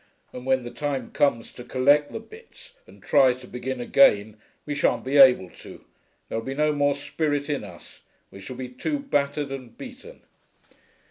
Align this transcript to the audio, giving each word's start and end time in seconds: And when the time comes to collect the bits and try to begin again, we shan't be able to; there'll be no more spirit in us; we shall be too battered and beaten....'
And 0.33 0.47
when 0.47 0.63
the 0.63 0.71
time 0.71 1.11
comes 1.11 1.53
to 1.53 1.63
collect 1.63 2.11
the 2.11 2.19
bits 2.19 2.73
and 2.87 3.03
try 3.03 3.33
to 3.33 3.45
begin 3.47 3.79
again, 3.79 4.37
we 4.65 4.73
shan't 4.73 5.03
be 5.03 5.17
able 5.17 5.51
to; 5.61 5.85
there'll 6.27 6.43
be 6.43 6.55
no 6.55 6.73
more 6.73 6.95
spirit 6.95 7.51
in 7.51 7.63
us; 7.63 8.01
we 8.31 8.41
shall 8.41 8.55
be 8.55 8.67
too 8.67 8.97
battered 8.97 9.51
and 9.51 9.77
beaten....' 9.77 10.23